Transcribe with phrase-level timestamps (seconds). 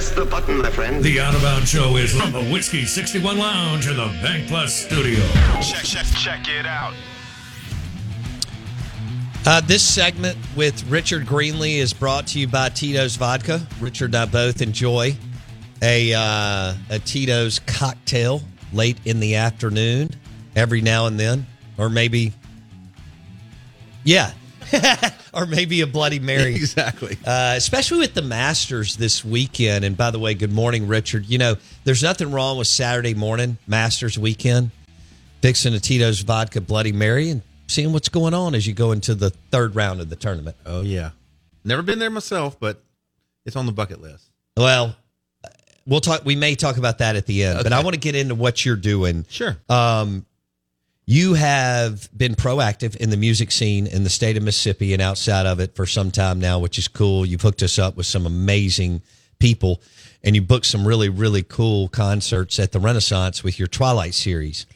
[0.00, 1.04] Press the button, my friend.
[1.04, 5.22] The Out of Bounds Show is from the Whiskey 61 Lounge in the BankPlus studio.
[5.60, 6.94] Check, check, check it out.
[9.44, 13.60] Uh, this segment with Richard Greenlee is brought to you by Tito's Vodka.
[13.78, 15.14] Richard and I both enjoy
[15.82, 18.40] a uh, a Tito's cocktail
[18.72, 20.08] late in the afternoon
[20.56, 21.46] every now and then,
[21.76, 22.32] or maybe,
[24.04, 24.32] yeah,
[25.34, 26.54] or maybe a Bloody Mary.
[26.54, 27.16] Exactly.
[27.24, 29.84] Uh, especially with the Masters this weekend.
[29.84, 31.26] And by the way, good morning, Richard.
[31.26, 34.70] You know, there's nothing wrong with Saturday morning Masters weekend,
[35.42, 39.14] fixing a Tito's vodka Bloody Mary and seeing what's going on as you go into
[39.14, 40.56] the third round of the tournament.
[40.66, 41.10] Oh yeah.
[41.64, 42.82] Never been there myself, but
[43.44, 44.30] it's on the bucket list.
[44.56, 44.96] Well,
[45.86, 46.24] we'll talk.
[46.24, 48.64] We may talk about that at the end, but I want to get into what
[48.64, 49.26] you're doing.
[49.28, 49.56] Sure.
[49.68, 50.24] Um,
[51.06, 55.46] you have been proactive in the music scene in the state of Mississippi and outside
[55.46, 57.26] of it for some time now, which is cool.
[57.26, 59.02] You've hooked us up with some amazing
[59.38, 59.82] people,
[60.22, 64.66] and you booked some really, really cool concerts at the Renaissance with your Twilight series.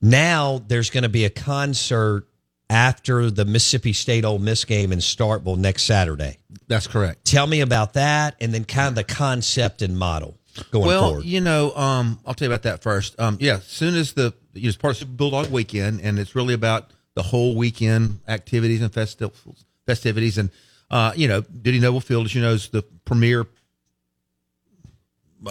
[0.00, 2.26] Now there's going to be a concert
[2.68, 6.38] after the Mississippi State Ole Miss game in Starkville next Saturday.
[6.66, 7.24] That's correct.
[7.24, 10.38] Tell me about that, and then kind of the concept and model
[10.70, 11.24] going well, forward.
[11.24, 13.18] you know, um, I'll tell you about that first.
[13.20, 16.18] Um, yeah, as soon as the you know, it's part of Super Bulldog weekend, and
[16.18, 20.50] it's really about the whole weekend activities and festivals, festivities, and
[20.90, 23.46] uh, you know, Dudy Noble Field, as you know, is the premier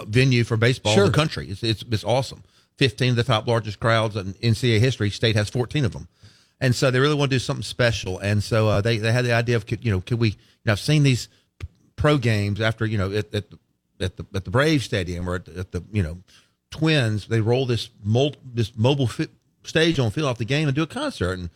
[0.08, 1.06] venue for baseball Sure.
[1.06, 1.50] in the country.
[1.50, 2.44] It's, it's it's awesome.
[2.78, 5.10] Fifteen of the top largest crowds in NCAA history.
[5.10, 6.08] State has fourteen of them,
[6.60, 8.17] and so they really want to do something special.
[8.20, 10.36] And so uh, they they had the idea of could, you know could we you
[10.66, 11.28] know I've seen these
[11.95, 13.60] pro games after you know at, at the
[13.99, 16.19] at the at the Brave Stadium or at the, at the you know
[16.72, 19.27] Twins they roll this mul- this mobile fi-
[19.63, 21.49] stage on field off the game and do a concert and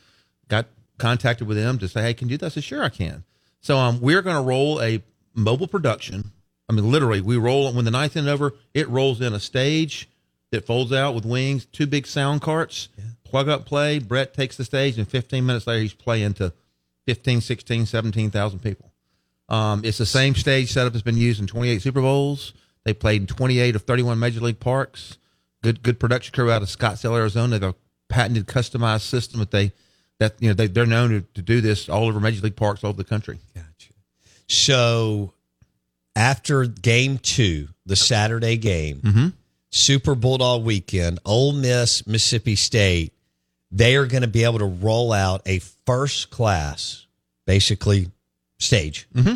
[0.47, 2.45] got contacted with them to say hey can you do that?
[2.47, 3.23] I said sure I can.
[3.59, 6.31] So um we're going to roll a mobile production.
[6.69, 10.09] I mean literally we roll when the ninth inning over it rolls in a stage
[10.51, 12.89] that folds out with wings two big sound carts
[13.23, 13.99] plug up play.
[13.99, 16.53] Brett takes the stage and 15 minutes later he's playing to
[17.05, 18.91] 15 16 17,000 people
[19.49, 22.53] um, it's the same stage setup that's been used in 28 Super Bowls.
[22.83, 25.17] They played in 28 of 31 Major League Parks.
[25.63, 27.57] Good, good production crew out of Scottsdale, Arizona.
[27.59, 29.71] They have a patented, customized system that they
[30.19, 32.83] that you know they they're known to, to do this all over Major League Parks
[32.83, 33.39] all over the country.
[33.55, 33.93] Gotcha.
[34.47, 35.33] So
[36.15, 39.27] after game two, the Saturday game, Mm-hmm.
[39.69, 43.13] Super Bulldog weekend, Ole Miss, Mississippi State,
[43.69, 47.05] they are going to be able to roll out a first class,
[47.45, 48.09] basically,
[48.59, 49.07] stage.
[49.13, 49.35] Mm-hmm.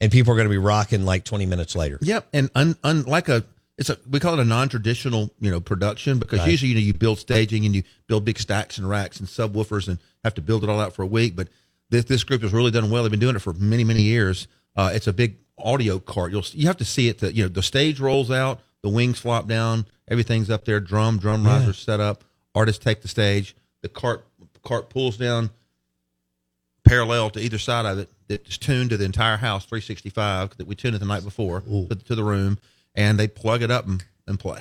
[0.00, 1.98] And people are going to be rocking like 20 minutes later.
[2.02, 3.44] Yep, and un, unlike a
[3.78, 6.50] it's a we call it a non-traditional you know production because Right.
[6.50, 9.88] usually you know you build staging and you build big stacks and racks and subwoofers
[9.88, 11.36] and have to build it all out for a week.
[11.36, 11.48] But
[11.88, 13.04] this this group has really done well.
[13.04, 14.48] They've been doing it for many many years.
[14.74, 16.32] Uh, it's a big audio cart.
[16.32, 17.18] You'll you have to see it.
[17.20, 20.80] To, you know the stage rolls out, the wings flop down, everything's up there.
[20.80, 22.24] Drum drum risers set up.
[22.54, 23.54] Artists take the stage.
[23.82, 24.26] The cart
[24.64, 25.50] cart pulls down
[26.84, 28.10] parallel to either side of it
[28.44, 31.88] that's tuned to the entire house 365 that we tuned it the night before to,
[31.94, 32.58] to the room
[32.94, 34.60] and they plug it up and, and play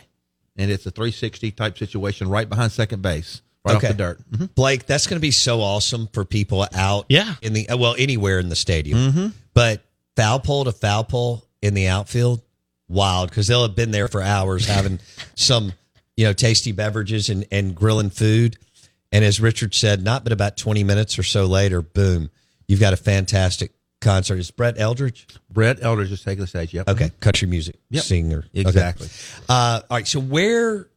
[0.58, 3.88] and it's a 360 type situation right behind second base right Okay.
[3.88, 4.56] off the dirt Mhm.
[4.56, 7.36] Blake, that's going to be so awesome for people out Yeah.
[7.42, 9.34] in the well anywhere in the stadium.
[9.54, 9.82] But
[10.16, 12.42] foul pole to foul pole in the outfield,
[12.90, 15.00] wild because they'll have been there for hours having
[15.36, 15.74] some
[16.18, 18.58] you know tasty beverages and and grilling food.
[19.14, 22.30] And as Richard said, not but about twenty minutes or so later, boom,
[22.72, 24.40] you've got a fantastic concert.
[24.40, 25.28] Is Brett Eldredge?
[25.52, 28.04] brett eldredge is taking the stage yep Okay, country music Yep.
[28.04, 28.38] singer.
[28.50, 28.62] Okay.
[28.62, 29.08] exactly
[29.50, 30.08] Uh, all right.
[30.08, 30.88] So where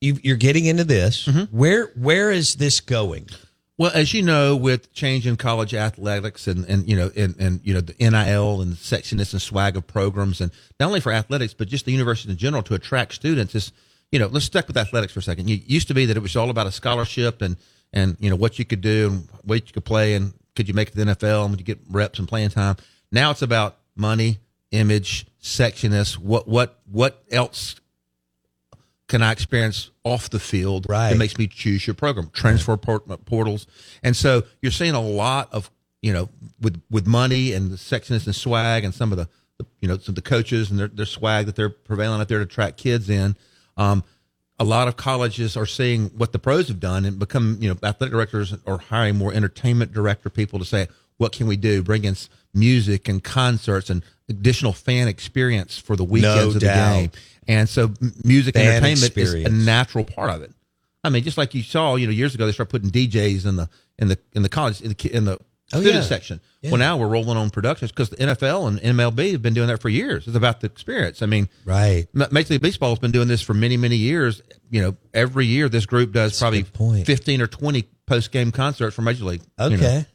[0.00, 1.26] you, you're getting into this?
[1.26, 1.56] Mm-hmm.
[1.56, 3.28] Where where is this going?
[3.76, 7.60] Well, as you know, with change in college athletics and, and you know and, and
[7.64, 10.50] you know the NIL and sexiness and swag of programs, and
[10.80, 13.72] not only for athletics but just the university in general to attract students is
[14.10, 15.48] you know let's stick with athletics for a second.
[15.48, 17.56] It used to be that it was all about a scholarship and
[17.92, 20.74] and you know what you could do and what you could play and could you
[20.74, 22.76] make it to the NFL and would you get reps and playing time.
[23.12, 24.38] Now it's about money,
[24.70, 26.18] image, sexiness.
[26.18, 27.76] What what what else
[29.08, 31.10] can I experience off the field Right.
[31.10, 32.30] that makes me choose your program?
[32.32, 33.66] Transfer port- portals,
[34.02, 35.70] and so you're seeing a lot of
[36.02, 36.28] you know
[36.60, 39.96] with with money and the sexiness and swag and some of the, the you know
[39.98, 42.76] some of the coaches and their, their swag that they're prevailing out there to attract
[42.76, 43.34] kids in.
[43.76, 44.04] Um,
[44.58, 47.76] a lot of colleges are seeing what the pros have done and become you know
[47.82, 50.88] athletic directors are hiring more entertainment director people to say
[51.18, 51.82] what can we do?
[51.82, 52.16] Bring in
[52.54, 56.94] music and concerts and additional fan experience for the weekends of the doubt.
[56.94, 57.10] game.
[57.46, 57.92] And so
[58.24, 60.52] music Fan entertainment is a natural part of it.
[61.04, 63.56] I mean just like you saw you know years ago they started putting djs in
[63.56, 63.68] the
[63.98, 65.38] in the in the college in the in the
[65.72, 66.08] Oh, student yeah.
[66.08, 66.40] section.
[66.62, 66.70] Yeah.
[66.70, 69.80] Well, now we're rolling on productions because the NFL and MLB have been doing that
[69.82, 70.26] for years.
[70.26, 71.20] It's about the experience.
[71.22, 72.06] I mean, Right.
[72.14, 74.40] Major League Baseball has been doing this for many, many years.
[74.70, 77.06] You know, every year this group does probably point.
[77.06, 79.42] 15 or 20 post game concerts for Major League.
[79.60, 79.76] you know.
[79.76, 80.06] Okay.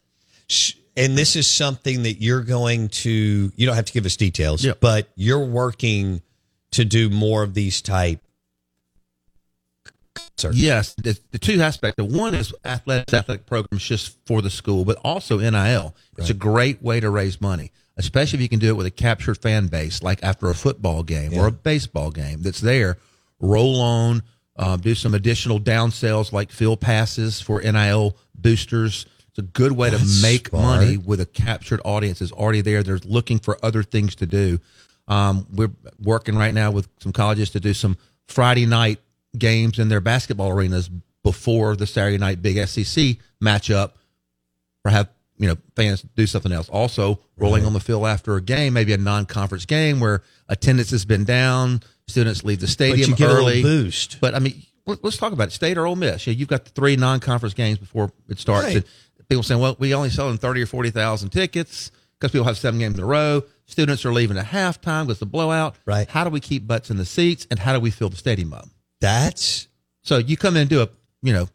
[0.96, 4.64] And this is something that you're going to, you don't have to give us details,
[4.64, 4.74] Yeah.
[4.80, 6.22] but you're working
[6.72, 8.20] to do more of these type
[10.52, 11.96] Yes, the, the two aspects.
[11.98, 15.96] The one is athletics, athletic programs just for the school, but also NIL.
[16.18, 18.92] It's a great way to raise money, especially if you can do it with a
[18.92, 22.98] captured fan base, like after a football game or a baseball game that's there.
[23.40, 24.24] Roll on,
[24.56, 29.06] um, do some additional down sales like field passes for NIL boosters.
[29.30, 30.64] It's a good way to make smart.
[30.64, 32.84] money with a captured audience that's already there.
[32.84, 34.60] They're looking for other things to do.
[35.08, 37.98] Um, we're working right now with some colleges to do some
[38.28, 39.00] Friday night
[39.38, 40.90] games in their basketball arenas
[41.24, 43.92] before the Saturday night big SEC matchup,
[44.86, 46.70] or have you know fans do something else.
[46.70, 51.06] Also, rolling on the field after a game, maybe a non-conference game where attendance has
[51.06, 53.62] been down, students leave the But stadium a early.
[53.62, 54.18] boost.
[54.22, 55.52] But I mean, let- let's talk about it.
[55.52, 56.28] State or Ole Miss.
[56.28, 58.66] Yeah, you've got the three non-conference games before it starts.
[58.68, 58.76] Right.
[58.76, 61.90] And people saying, "Well, we only selling thirty or forty thousand tickets
[62.20, 63.44] because people have seven games in a row.
[63.66, 65.76] Students are leaving at halftime because the blowout.
[65.86, 66.08] Right.
[66.10, 68.54] How do we keep butts in the seats and how do we fill the stadium
[68.54, 68.68] up?
[69.04, 69.68] That's
[70.02, 70.90] So you come in and do a
[71.22, 71.50] you know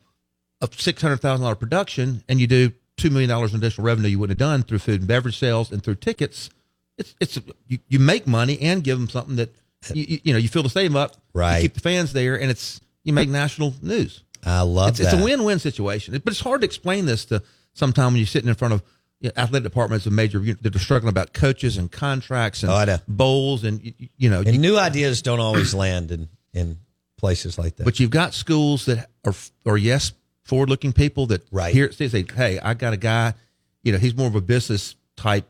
[0.60, 4.08] a six hundred thousand dollar production and you do two million dollars in additional revenue
[4.08, 6.50] you wouldn't have done through food and beverage sales and through tickets.
[6.98, 9.48] It's it's you, you make money and give them something that
[9.90, 11.62] uh, you, you, you know you fill the stadium up, you Right.
[11.62, 14.24] keep the fans there, and it's you make national news.
[14.44, 15.14] I love It's, that.
[15.14, 17.42] it's a win-win situation, but it's hard to explain this to
[17.72, 18.82] sometime when you're sitting in front of
[19.20, 22.98] you know, athletic departments of major that are struggling about coaches and contracts and Oh,
[23.08, 24.40] bowls and you, you know.
[24.40, 26.78] And you- new ideas don't always land in in
[27.18, 27.84] places like that.
[27.84, 29.34] but you've got schools that are
[29.66, 30.12] are yes
[30.44, 31.74] forward-looking people that Right.
[31.74, 33.34] here they say, hey, I got a guy,
[33.82, 35.46] you know, he's more of a business type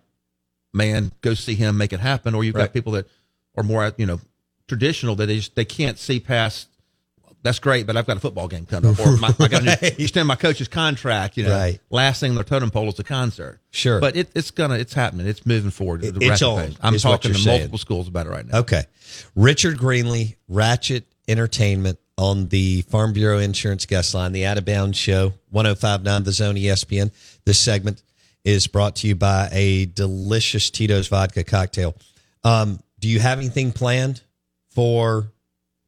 [0.75, 1.13] man.
[1.21, 2.35] Go see him, make it happen.
[2.35, 2.63] Or you've Right.
[2.65, 3.07] got people that
[3.57, 4.21] are more you know
[4.67, 6.69] traditional that they just they can't see past.
[7.45, 10.01] That's great, but I've got a football game coming up, or my, I got Right.
[10.01, 11.37] extend my coach's contract.
[11.37, 11.79] You know, Right.
[11.89, 13.61] last thing on their totem pole is a concert.
[13.71, 14.01] Sure.
[14.01, 15.29] but it, it's gonna, it's happening.
[15.29, 16.03] It's moving forward.
[16.03, 16.77] a It's on, pace.
[16.83, 17.59] I'm talking to saying.
[17.61, 18.59] multiple schools about it right now.
[18.59, 18.83] Okay.
[19.37, 24.99] Richard Greenlee, Wratchet Entertainment on the Farm Bureau Insurance Guest Line, the Out of Bounds
[24.99, 27.13] Show, 1059 The Zone ESPN.
[27.45, 28.03] This segment
[28.45, 31.95] is brought to you by a delicious Tito's vodka cocktail.
[32.45, 34.23] Um, do you have anything planned
[34.71, 35.33] for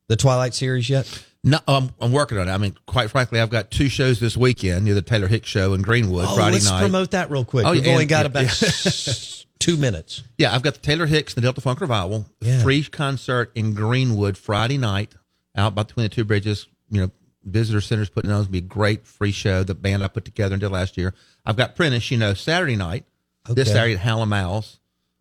[0.09, 1.25] the Twilight series yet?
[1.43, 2.53] No, I'm, I'm working on it.
[2.53, 4.87] I mean, quite frankly, I've got two shows this weekend.
[4.87, 6.81] You know, the Taylor Hicks show in Greenwood Oh, Friday let's night.
[6.81, 7.65] promote that real quick.
[7.67, 9.13] Oh, We've yeah, only and- got yeah, about yeah.
[9.59, 10.23] two minutes.
[10.39, 12.27] Yeah, I've got the Taylor Hicks and the Delta Funk Revival
[12.63, 15.15] free concert in Greenwood Friday night,
[15.57, 16.67] out between the two bridges.
[16.91, 17.11] You know,
[17.45, 18.41] visitor centers putting on.
[18.43, 19.63] Gonna be a great free show.
[19.63, 21.15] The band I put together and did last year.
[21.47, 22.11] I've got Prentice.
[22.11, 23.05] You know, Saturday night.
[23.49, 23.75] This Okay.
[23.77, 24.79] Saturday at Hal & Mal's.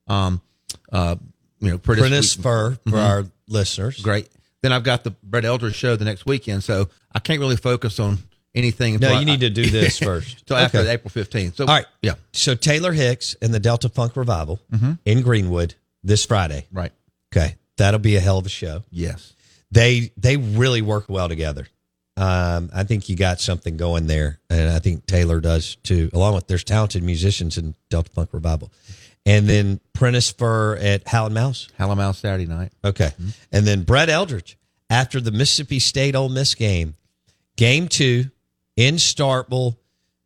[0.08, 0.42] Um,
[0.92, 1.16] uh,
[1.60, 3.10] you know, Prentice, Prentice we- Fur for Mhm.
[3.10, 4.02] our listeners.
[4.02, 4.28] great.
[4.62, 8.00] Then I've got the Brett Eldredge show the next weekend, so I can't really focus
[8.00, 8.20] on
[8.54, 9.00] anything.
[9.00, 10.40] No, you I- need to do this first.
[10.42, 10.92] until after Okay.
[10.92, 11.56] April fifteenth.
[11.56, 11.86] So, All right.
[12.02, 14.60] yeah, So Taylor Hicks and the Delta Funk Revival
[15.06, 16.66] in Greenwood this Friday.
[16.72, 16.92] right,
[17.34, 17.56] Okay.
[17.78, 18.84] That'll be a hell of a show.
[18.92, 19.34] yes.
[19.72, 21.68] They they really work well together.
[22.18, 26.10] Um, I think you got something going there, and I think Taylor does too.
[26.14, 28.72] Along with there's talented musicians in Delta Funk Revival,
[29.26, 31.70] and then Prentice Fur at Hal & Mal's.
[31.80, 32.74] Hallamals Saturday night.
[32.84, 33.12] Okay,
[33.52, 34.56] and then Brett Eldredge
[34.90, 36.96] after the Mississippi State Ole Miss game,
[37.56, 38.26] game two
[38.76, 39.78] in Starkville.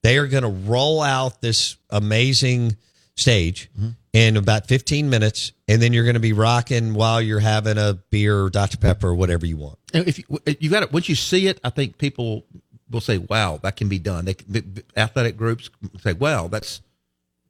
[0.02, 2.76] They are going to roll out this amazing
[3.16, 3.70] stage
[4.14, 7.96] in about 15 minutes, and then you're going to be rocking while you're having a
[8.12, 9.80] beer, or Dr Pepper, or whatever you want.
[9.94, 10.26] And if you,
[10.60, 12.46] you got it, once you see it, I think people
[12.90, 16.82] will say, "Wow, that can be done." They, the, athletic groups say, "Well, that's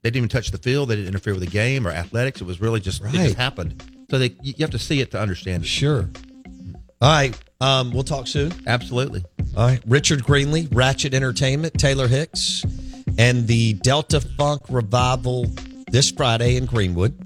[0.02, 0.88] they didn't even touch the field.
[0.88, 2.40] They didn't interfere with the game or athletics.
[2.40, 5.10] It was really just it just happened." So they you you have to see it
[5.10, 5.66] to understand it.
[5.66, 6.08] Sure.
[7.00, 7.38] All right.
[7.60, 8.52] Um, we'll talk soon.
[8.66, 9.22] Absolutely.
[9.56, 9.80] All right.
[9.86, 12.64] Richard Greenlee, Wratchet Entertainment, Taylor Hicks,
[13.18, 15.46] and the Delta Funk Revival
[15.94, 17.16] this Friday in Greenwood.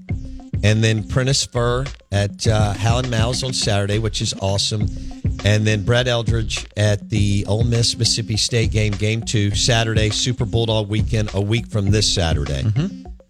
[0.63, 4.85] And then Prentice Fur at uh, Hal & Mal's on Saturday, which is awesome.
[5.43, 10.45] And then Brett Eldredge at the Ole Miss Mississippi State game, game two, Saturday, Super
[10.45, 12.63] Bulldog weekend, a week from this Saturday.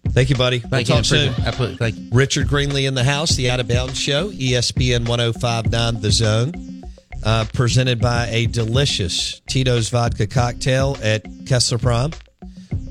[0.08, 0.58] Thank you, buddy.
[0.58, 0.94] Thank we'll you.
[0.96, 1.34] talk soon.
[1.42, 1.76] Absolutely.
[1.76, 2.08] Thank you.
[2.12, 6.82] Richard Greenlee in the house, the Out of Bounds Show, ESPN 1059 The Zone,
[7.24, 12.10] uh, presented by a delicious Tito's vodka cocktail at Kessler Prime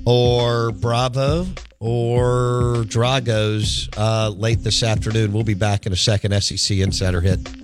[0.06, 1.46] or Bravo
[1.80, 5.32] or Drago's uh, late this afternoon.
[5.32, 6.40] We'll be back in a second.
[6.42, 7.59] SEC Insider Hit.